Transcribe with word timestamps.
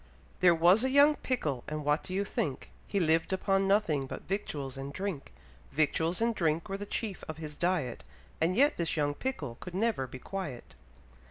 There 0.39 0.55
was 0.55 0.83
a 0.83 0.89
young 0.89 1.15
pickle, 1.17 1.63
and 1.67 1.85
what 1.85 2.01
do 2.01 2.15
you 2.15 2.25
think? 2.25 2.71
He 2.87 2.99
liv'd 2.99 3.31
upon 3.31 3.67
nothing 3.67 4.07
but 4.07 4.23
victuals 4.27 4.75
and 4.75 4.91
drink; 4.91 5.31
Victuals 5.71 6.21
and 6.21 6.33
drink 6.33 6.67
were 6.69 6.77
the 6.77 6.87
chief 6.87 7.23
of 7.27 7.37
his 7.37 7.55
diet, 7.55 8.03
And 8.41 8.55
yet 8.55 8.77
this 8.77 8.97
young 8.97 9.13
pickle 9.13 9.57
could 9.59 9.75
never 9.75 10.07
be 10.07 10.17
quiet. 10.17 10.73